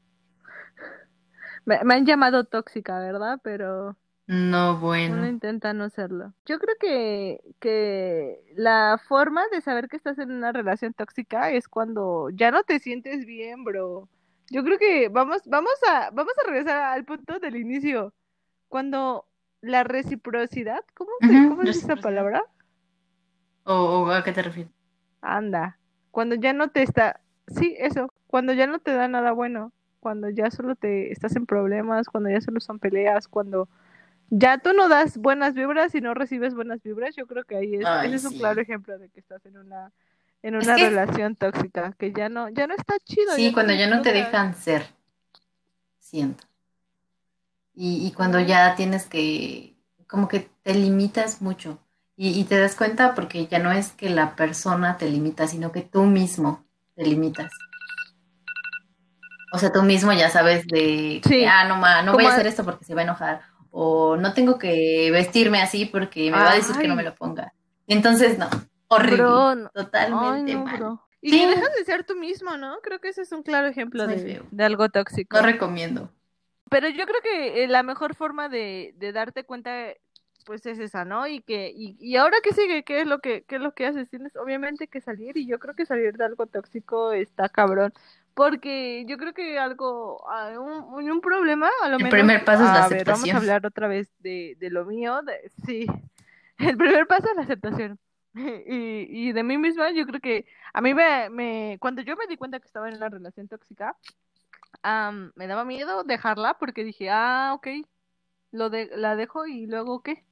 [1.65, 3.39] Me, me han llamado tóxica, ¿verdad?
[3.43, 6.33] Pero No, uno bueno, intenta no serlo.
[6.45, 11.67] Yo creo que, que la forma de saber que estás en una relación tóxica es
[11.67, 14.09] cuando ya no te sientes bien, bro.
[14.49, 18.13] Yo creo que vamos, vamos a, vamos a regresar al punto del inicio.
[18.69, 19.27] Cuando
[19.61, 22.43] la reciprocidad, ¿cómo se, Ujú, cómo es esa palabra?
[23.65, 24.73] ¿O, o a qué te refieres?
[25.21, 25.79] Anda.
[26.11, 30.29] Cuando ya no te está, sí, eso, cuando ya no te da nada bueno, cuando
[30.29, 33.67] ya solo te estás en problemas, cuando ya solo son peleas, cuando
[34.29, 37.75] ya tú no das buenas vibras y no recibes buenas vibras, yo creo que ahí
[37.75, 39.91] es, ese es un claro ejemplo de que estás en una,
[40.43, 43.73] en Es una que relación tóxica, que ya no, ya no está chido, sí, cuando
[43.73, 44.87] ya no te dejan ser,
[45.99, 46.45] siento.
[47.75, 49.75] Y, y cuando ya tienes que,
[50.07, 51.79] como que te limitas mucho.
[52.17, 55.71] Y, y te das cuenta porque ya no es que la persona te limita, sino
[55.71, 57.51] que tú mismo te limitas.
[59.51, 62.47] O sea, tú mismo ya sabes de Sí, ah, no, ma, no voy a hacer
[62.47, 63.41] esto porque se va a enojar.
[63.71, 67.05] O no tengo que vestirme así porque me va a decir que no me ay,
[67.09, 67.53] lo ponga.
[67.87, 68.49] Entonces, no,
[68.87, 70.77] horrible, bro, no- ay totalmente no, mal.
[70.77, 71.01] bro.
[71.21, 72.79] Y Sí, dejas de ser tú mismo, ¿no?
[72.81, 75.37] Creo que ese es un claro ejemplo de, de algo No tóxico.
[75.41, 76.11] recomiendo.
[76.69, 79.71] Pero yo creo que eh, la mejor forma de, de darte cuenta,
[80.45, 81.27] pues es esa, ¿no?
[81.27, 83.87] Y que, y, y ahora qué sigue, qué es lo que, qué es lo que
[83.87, 87.93] haces, tienes obviamente que salir, y yo creo que salir de algo tóxico está cabrón.
[88.35, 92.63] Porque yo creo que algo, ah, un, un problema, a lo El menos, primer paso
[92.65, 93.37] es la a ver, vamos a aceptación.
[93.37, 95.85] hablar otra vez de, de lo mío, de, sí,
[96.59, 97.99] el primer paso es la aceptación.
[98.67, 102.27] Y, y de mí misma, yo creo que a mí me, me, cuando yo me
[102.27, 103.97] di cuenta que estaba en una relación tóxica,
[104.83, 107.67] am, me daba miedo dejarla porque dije, ah, ok,
[108.51, 110.25] lo de, la dejo y luego ¿qué?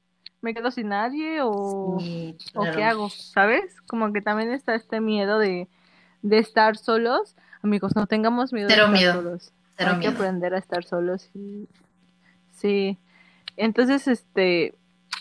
[0.44, 3.10] ¿Me quedo sin nadie o, Sí, o qué hago?
[3.10, 3.82] ¿Sabes?
[3.88, 5.68] Como que también está este miedo de,
[6.22, 7.36] de estar solos.
[7.64, 9.54] Amigos, no tengamos miedo de Cero estar miedo, solos.
[9.78, 10.14] cero Hay que miedo.
[10.22, 11.68] aprender a estar solos y
[12.52, 13.00] sí.
[13.56, 14.76] Entonces, este,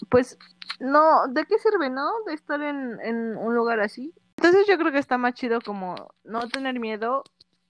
[0.09, 0.37] pues
[0.81, 2.11] no, ¿de qué sirve, no?
[2.27, 4.13] De estar en, en un lugar así.
[4.39, 7.23] Entonces yo creo que está más chido como no tener miedo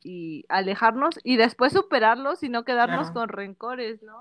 [0.03, 3.13] y alejarnos y después superarlos y no quedarnos Claro.
[3.13, 4.17] con rencores, ¿no?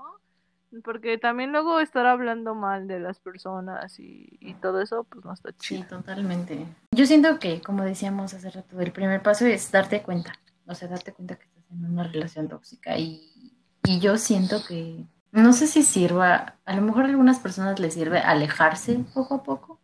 [0.84, 5.32] Porque también luego estar hablando mal de las personas y, y todo eso, pues no
[5.34, 5.86] está Sí, chido.
[5.98, 6.66] totalmente.
[6.92, 10.32] Yo siento que, como decíamos hace rato, el primer paso es darte cuenta.
[10.66, 12.96] O sea, darte cuenta que estás en una relación tóxica.
[12.96, 13.54] Y,
[13.84, 17.94] y yo siento que, no sé si sirva, a lo mejor a algunas personas les
[17.94, 19.80] sirve alejarse poco a poco.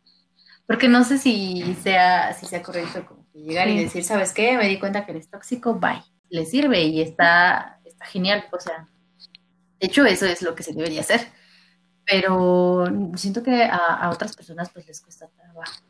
[0.66, 3.84] Porque no sé si sea, si sea correcto como que llegar y Sí.
[3.84, 4.56] decir, ¿sabes qué?
[4.56, 6.02] Me di cuenta que eres tóxico, bye.
[6.30, 8.44] Le sirve y está, está genial.
[8.52, 8.86] O sea,
[9.80, 11.20] de hecho, eso es lo que se debería hacer.
[12.04, 12.86] Pero
[13.16, 15.82] siento que a, otras personas pues les cuesta trabajo.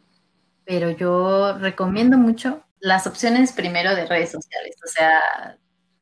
[0.64, 4.76] Pero yo recomiendo mucho las opciones primero de redes sociales.
[4.84, 5.58] O sea,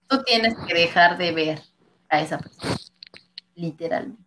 [0.09, 1.63] tú tienes que dejar de ver
[2.09, 2.77] a esa persona,
[3.55, 4.23] literalmente.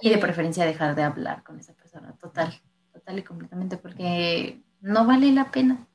[0.00, 2.60] Y de preferencia dejar de hablar con esa persona, total,
[2.92, 5.88] total y completamente, porque no vale la pena.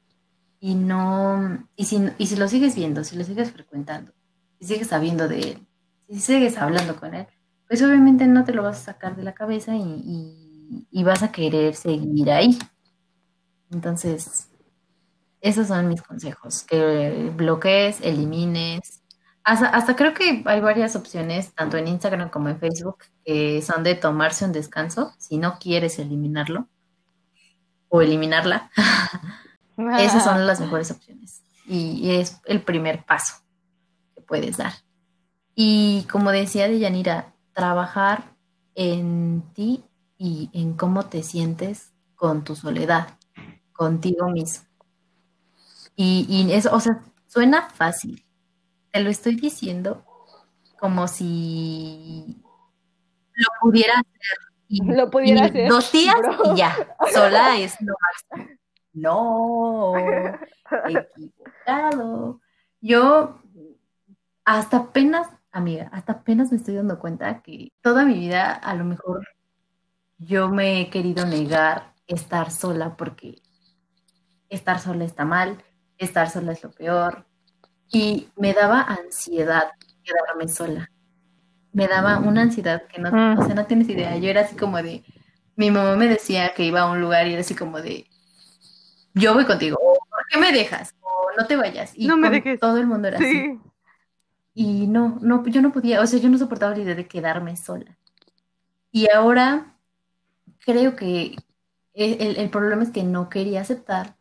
[0.60, 4.14] Y no, y si, y si lo sigues viendo, si lo sigues frecuentando,
[4.60, 5.68] si sigues sabiendo de él,
[6.08, 7.28] si sigues hablando con él,
[7.68, 11.76] pues obviamente no te lo vas a sacar de la cabeza y, vas a querer
[11.76, 12.58] seguir ahí.
[13.72, 14.50] Entonces,
[15.42, 19.02] esos son mis consejos, que bloquees, elimines.
[19.44, 23.84] Hasta, hasta creo que hay varias opciones, tanto en Instagram como en Facebook, que son
[23.84, 26.68] de tomarse un descanso, si no quieres eliminarlo
[27.90, 28.72] o eliminarla.
[30.00, 31.44] Esas son las mejores opciones.
[31.66, 33.36] Y es el primer paso
[34.16, 34.74] que puedes dar.
[35.56, 38.36] Y como decía Deyanira, trabajar
[38.76, 39.84] en ti
[40.18, 43.18] y en cómo te sientes con tu soledad,
[43.74, 44.66] contigo mismo.
[45.96, 48.26] Y, y eso, o sea, suena fácil.
[48.92, 50.04] Te lo estoy diciendo
[50.80, 52.42] como si
[53.34, 54.38] lo pudiera hacer.
[54.68, 56.54] Y, Lo pudiera y hacer, Dos días bro.
[56.54, 56.76] y ya,
[57.14, 58.58] sola es lo máximo.
[58.94, 59.94] No,
[60.88, 62.40] equivocado.
[62.82, 63.40] Yo
[64.46, 68.84] hasta apenas, amiga, hasta apenas me estoy dando cuenta que toda mi vida a lo
[68.86, 69.26] mejor
[70.18, 73.42] yo me he querido negar estar sola porque
[74.50, 75.64] estar sola está mal,
[75.98, 77.26] estar sola es lo peor.
[77.92, 79.72] Y me daba ansiedad
[80.04, 80.90] quedarme sola.
[81.72, 83.40] Me daba una ansiedad que no, Mm.
[83.40, 84.16] o sea, no tienes idea.
[84.18, 85.04] Yo era así como de,
[85.56, 88.06] mi mamá me decía que iba a un lugar y era así como de,
[89.14, 90.96] yo voy contigo, o ¿por qué me dejas?
[91.02, 91.94] O no te vayas.
[91.96, 92.60] Y No me dejes.
[92.60, 93.60] todo el mundo era así.
[94.56, 97.56] Y no, no, yo no podía, o sea, yo no soportaba la idea de quedarme
[97.58, 97.98] sola.
[98.92, 99.78] Y ahora
[100.66, 101.36] creo que
[101.94, 104.18] el, el- el problema es que no quería aceptar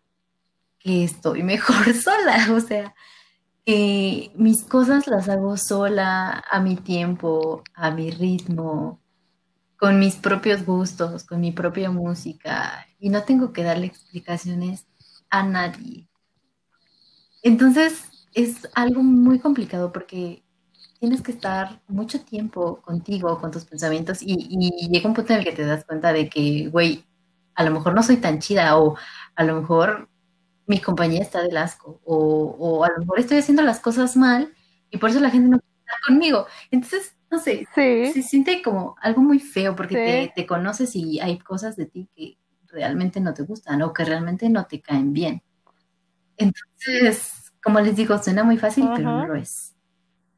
[0.79, 2.95] que estoy mejor sola, o sea,
[3.67, 9.01] que mis cosas las hago sola, a mi tiempo, a mi ritmo,
[9.79, 14.87] con mis propios gustos, con mi propia música, y no tengo que darle explicaciones
[15.31, 16.09] a nadie.
[17.43, 20.43] Entonces es algo muy complicado porque
[21.01, 25.41] tienes que estar mucho tiempo contigo, con tus pensamientos, y, y llega un punto en
[25.41, 27.05] el que te das cuenta de que, güey,
[27.55, 28.97] a lo mejor no soy tan chida, o
[29.35, 30.09] a lo mejor
[30.67, 32.17] mi compañía está del asco, o,
[32.59, 34.55] o a lo mejor estoy haciendo las cosas mal
[34.91, 36.47] y por eso la gente no quiere estar conmigo.
[36.71, 38.13] Entonces, no sé, Sí.
[38.13, 40.31] se siente como algo muy feo porque Sí.
[40.35, 44.05] te, te conoces y hay cosas de ti que realmente no te gustan o que
[44.05, 45.43] realmente no te caen bien.
[46.37, 49.75] Entonces, como les digo, suena muy fácil, pero no lo es.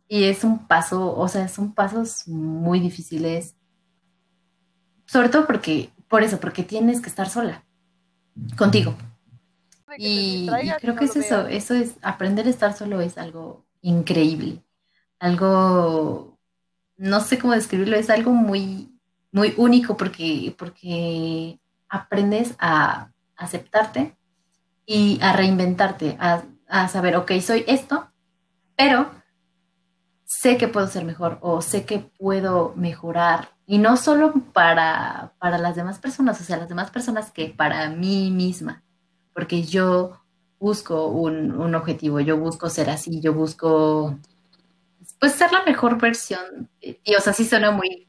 [0.09, 3.57] Y es un paso, o sea, son pasos muy difíciles,
[5.07, 7.65] sobre todo porque, por eso, porque tienes que estar sola,
[8.57, 8.95] contigo.
[9.97, 10.49] Y,
[10.81, 14.63] creo que es eso, eso es, aprender a estar solo es algo increíble,
[15.19, 16.37] algo,
[16.97, 18.99] no sé cómo describirlo, es algo muy,
[19.31, 21.59] muy único porque, porque
[21.89, 24.17] aprendes a aceptarte
[24.85, 28.09] y a reinventarte, a, a saber, ok, soy esto,
[28.77, 29.11] pero
[30.25, 33.51] sé que puedo ser mejor o sé que puedo mejorar.
[33.67, 37.89] Y no solo para, para las demás personas, o sea, las demás personas que para
[37.89, 38.83] mí misma,
[39.33, 40.21] porque yo
[40.59, 44.19] busco un, un objetivo, yo busco ser así, yo busco,
[45.19, 46.69] pues, ser la mejor versión.
[46.81, 46.99] ti.
[47.17, 48.07] o sea, sí suena muy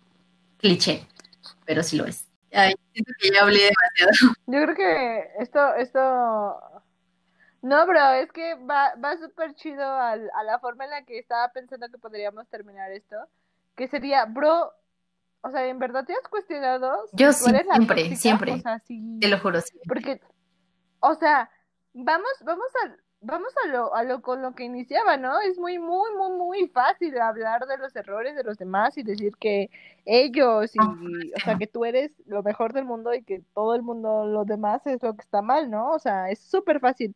[0.57, 1.07] cliché,
[1.65, 2.25] pero sí lo es.
[2.51, 4.35] Ay, siento que ya hablé demasiado.
[4.47, 6.55] Yo creo que esto, esto,
[7.69, 11.19] no, bro, es que va, va súper chido al- a la forma en la que
[11.19, 13.15] estaba pensando que podríamos terminar esto,
[13.75, 14.71] que sería, bro,
[15.41, 18.15] o sea, ¿en verdad te has cuestionado si Yo tú sí, eres la siempre, tóxica?
[18.15, 18.51] siempre.
[18.53, 19.79] O sea, sí, Te lo juro, sí.
[19.87, 20.21] porque,
[20.99, 21.49] o sea,
[21.93, 25.39] vamos, vamos a vamos a lo, a lo con lo que iniciaba, ¿no?
[25.41, 29.35] Es muy, muy, muy, muy fácil hablar de los errores de los demás y decir
[29.39, 29.71] que
[30.05, 33.81] ellos y, o sea, que tú eres lo mejor del mundo y que todo el
[33.83, 35.91] mundo, lo demás es lo que está mal, ¿no?
[35.91, 37.15] O sea, es súper fácil.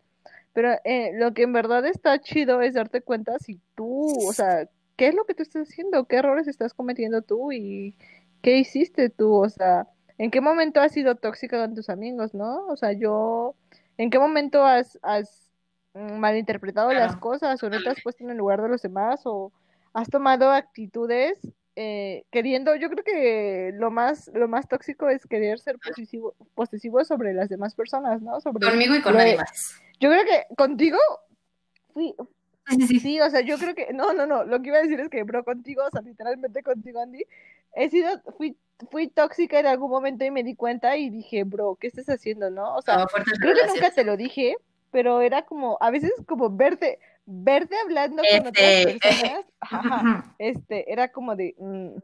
[0.60, 4.68] Pero eh, lo que en verdad está chido es darte cuenta si tú, o sea,
[4.98, 7.96] qué es lo que tú estás haciendo, qué errores estás cometiendo tú y
[8.42, 12.68] qué hiciste tú, o sea, en qué momento has sido tóxica con tus amigos, ¿no?
[12.68, 13.56] O sea, yo,
[13.98, 15.50] ¿en qué momento has, has
[15.94, 19.22] mm, malinterpretado las cosas o no te has puesto en el lugar de los demás
[19.24, 19.54] o
[19.94, 21.40] has tomado actitudes
[21.78, 27.06] eh, queriendo, yo creo que lo más, lo más tóxico es querer ser posesivo, posesivo
[27.06, 28.42] sobre las demás personas, ¿no?
[28.42, 29.82] Sobre Conmigo y con nadie más.
[30.00, 30.98] Yo creo que contigo
[31.94, 32.16] fui,
[33.00, 35.10] sí, o sea, yo creo que, no, no, no, lo que iba a decir es
[35.10, 37.24] que, bro, contigo, o sea, literalmente contigo, Andy,
[37.74, 38.58] he sido, fui,
[38.92, 42.50] fui tóxica en algún momento y me di cuenta y dije, bro, ¿qué estás haciendo,
[42.50, 42.76] no?
[42.76, 43.06] O sea,
[43.40, 44.56] creo que nunca te lo dije,
[44.92, 49.46] pero era como, a veces como verte, verte hablando con otras este, personas,
[50.40, 51.98] este, era como de, mm,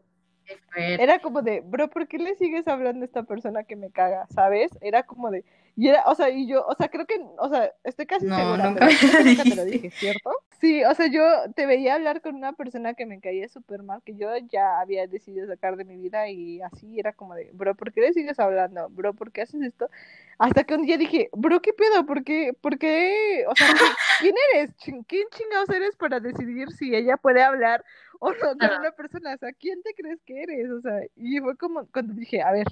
[0.76, 4.28] era como de, bro, ¿por qué le sigues hablando a esta persona que me caga?
[4.28, 4.72] ¿Sabes?
[4.82, 5.44] Era como de,
[5.78, 8.38] y era, o sea, y yo, o sea, creo que, o sea, estoy casi no,
[8.38, 8.88] segura, nunca,
[9.26, 10.32] nunca te lo dije, ¿cierto?
[10.62, 11.22] Sí, o sea, yo
[11.54, 15.06] te veía hablar con una persona que me caía súper mal, que yo ya había
[15.06, 18.40] decidido sacar de mi vida y así era como de, bro, ¿por qué le sigues
[18.40, 18.88] hablando?
[18.90, 19.90] Bro, ¿por qué haces esto?
[20.38, 22.06] Hasta que un día dije, bro, ¿qué pedo?
[22.06, 22.54] ¿Por qué?
[22.60, 23.44] ¿Por qué?
[23.50, 23.68] O sea,
[24.22, 24.72] ¿quién eres?
[25.08, 27.84] ¿Quién chingados eres para decidir si ella puede hablar
[28.20, 29.34] o no con una persona?
[29.34, 30.70] O sea, ¿quién te crees que eres?
[30.72, 32.68] O sea, y fue como cuando dije, a ver,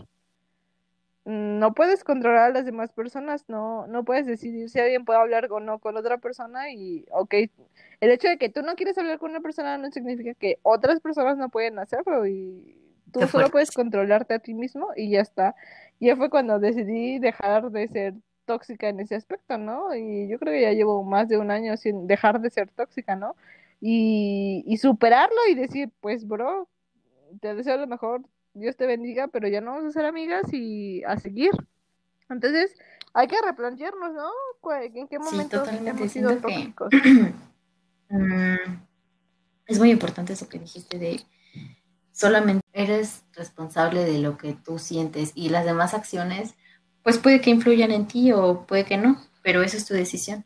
[1.26, 5.48] no puedes controlar a las demás personas, no, no puedes decidir si alguien puede hablar
[5.52, 7.36] o no con otra persona y, ok,
[8.02, 11.00] el hecho de que tú no quieres hablar con una persona no significa que otras
[11.00, 12.78] personas no pueden hacerlo y
[13.14, 15.56] tú solo puedes controlarte a ti mismo y ya está.
[16.00, 18.14] Y ya fue cuando decidí dejar de ser
[18.46, 19.96] tóxica en ese aspecto, ¿no?
[19.96, 23.16] Y yo creo que ya llevo más de un año sin dejar de ser tóxica,
[23.16, 23.36] ¿no?
[23.86, 26.70] Y, y superarlo y decir, pues, bro,
[27.42, 28.22] te deseo lo mejor,
[28.54, 31.52] Dios te bendiga, pero ya no vamos a ser amigas y a seguir.
[32.30, 32.74] Entonces,
[33.14, 34.30] hay que replantearnos, ¿no?
[34.72, 36.90] ¿En qué momento hemos sido tóxicos?
[38.10, 38.84] Mm,
[39.66, 41.22] es muy importante eso que dijiste de
[42.12, 46.54] solamente eres responsable de lo que tú sientes y las demás acciones,
[47.02, 50.46] pues puede que influyan en ti o puede que no, pero esa es tu decisión.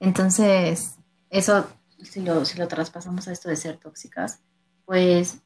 [0.00, 0.96] Entonces,
[1.28, 1.68] eso,
[2.02, 4.40] si lo, si lo traspasamos a esto de ser tóxicas,
[4.84, 5.38] pues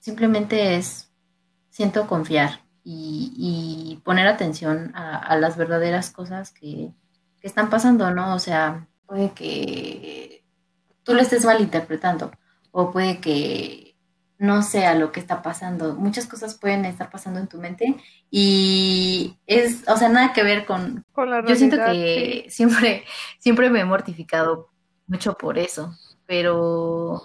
[0.00, 1.10] simplemente es
[1.70, 6.92] siento confiar y, poner atención a, las verdaderas cosas que,
[7.42, 8.34] están pasando, ¿no?
[8.34, 10.44] O sea, puede que
[11.02, 12.30] tú lo estés malinterpretando
[12.70, 13.96] o puede que
[14.38, 15.94] no sea lo que está pasando.
[15.94, 17.96] Muchas cosas pueden estar pasando en tu mente
[18.30, 21.04] y es, o sea, nada que ver con...
[21.46, 23.04] yo siento que siempre,
[23.38, 24.70] siempre me he mortificado
[25.06, 25.94] mucho por eso,
[26.26, 27.22] pero,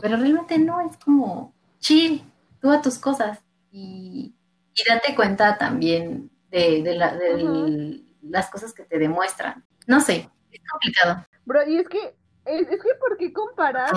[0.00, 2.24] pero realmente no, es como chill,
[2.60, 4.34] tú a tus cosas y,
[4.88, 6.82] date cuenta también de,
[8.22, 9.64] las cosas que te demuestran.
[9.86, 11.26] No sé, es complicado.
[11.44, 13.92] Bro, y es que, es, que ¿por qué comparar?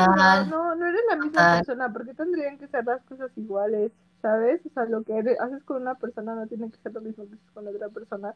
[0.48, 3.92] no, no eres la misma persona, ¿por qué tendrían que ser las cosas iguales?
[4.22, 4.62] ¿Sabes?
[4.66, 7.36] O sea, lo que haces con una persona no tiene que ser lo mismo que
[7.36, 8.34] haces con otra persona,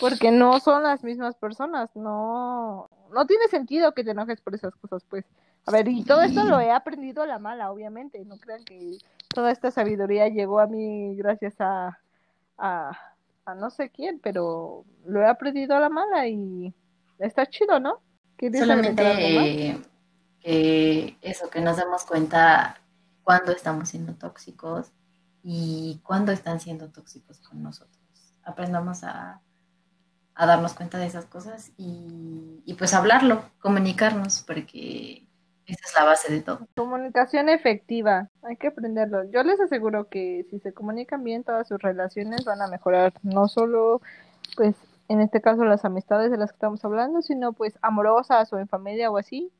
[0.00, 4.74] porque no son las mismas personas, no, no tiene sentido que te enojes por esas
[4.74, 5.24] cosas, pues.
[5.66, 8.98] A ver, y todo esto lo he aprendido a la mala, obviamente, no crean que
[9.28, 11.98] toda esta sabiduría llegó a mí gracias a,
[12.58, 12.98] a,
[13.56, 16.74] no sé quién, pero lo he aprendido a la mala y
[17.18, 18.00] está chido, ¿no?
[18.58, 19.80] Solamente
[20.42, 22.78] eh, eso, que nos demos cuenta
[23.22, 24.92] cuando estamos siendo tóxicos
[25.42, 27.98] y cuándo están siendo tóxicos con nosotros.
[28.42, 29.40] Aprendamos a,
[30.34, 35.26] a darnos cuenta de esas cosas y, y pues hablarlo, comunicarnos, porque
[35.66, 36.66] esa es la base de todo.
[36.76, 39.30] Comunicación efectiva, hay que aprenderlo.
[39.30, 43.48] Yo les aseguro que si se comunican bien, todas sus relaciones van a mejorar, no
[43.48, 44.00] solo,
[44.56, 44.76] pues,
[45.08, 48.68] en este caso las amistades de las que estamos hablando, sino pues amorosas o en
[48.68, 49.50] familia o así.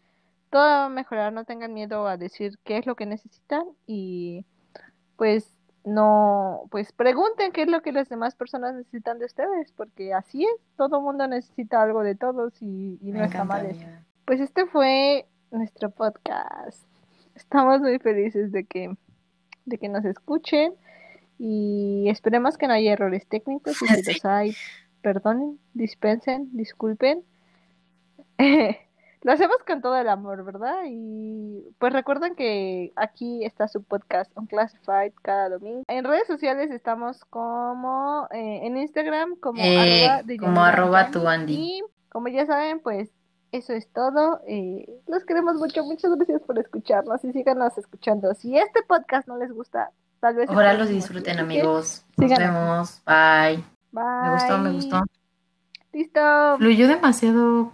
[0.51, 4.45] Todo va a mejorar, no tengan miedo a decir qué es lo que necesitan y
[5.16, 5.54] pues
[5.85, 10.45] no, pues pregunten qué es lo que las demás personas necesitan de ustedes, porque así
[10.45, 13.68] es, todo mundo necesita algo de todos y, no está mal
[14.24, 16.82] Pues este fue nuestro podcast.
[17.35, 18.97] Estamos muy felices de que,
[19.66, 20.72] de que nos escuchen
[21.39, 24.57] y esperemos que no haya errores técnicos y si los hay,
[25.03, 27.22] perdonen, dispensen, disculpen.
[29.25, 30.83] Lo hacemos con todo el amor, ¿verdad?
[30.87, 35.83] Y pues recuerden que aquí está su podcast Unclassified cada domingo.
[35.89, 41.55] En redes sociales estamos como eh, en Instagram como eh, arroba, como arroba tu Andy.
[41.55, 43.09] Y como ya saben, pues
[43.51, 44.43] eso es todo.
[44.47, 45.83] Eh, los queremos mucho.
[45.85, 48.35] Muchas gracias por escucharnos y síganos escuchando.
[48.35, 49.89] Si este podcast no les gusta,
[50.20, 50.51] tal vez...
[50.51, 52.05] Ojalá los disfruten, amigos.
[52.18, 53.03] Nos vemos.
[53.07, 53.64] Bye.
[53.91, 54.05] Bye.
[54.22, 55.03] Me gustó, me gustó.
[55.95, 56.57] Listo.
[56.59, 57.72] Fluyó demasiado